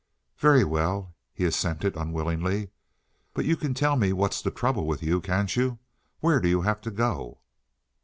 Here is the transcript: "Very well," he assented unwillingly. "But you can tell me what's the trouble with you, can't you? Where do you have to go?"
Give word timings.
"Very 0.39 0.63
well," 0.63 1.13
he 1.31 1.45
assented 1.45 1.95
unwillingly. 1.95 2.71
"But 3.35 3.45
you 3.45 3.55
can 3.55 3.75
tell 3.75 3.95
me 3.95 4.13
what's 4.13 4.41
the 4.41 4.49
trouble 4.49 4.87
with 4.87 5.03
you, 5.03 5.21
can't 5.21 5.55
you? 5.55 5.77
Where 6.21 6.39
do 6.39 6.49
you 6.49 6.61
have 6.63 6.81
to 6.81 6.89
go?" 6.89 7.37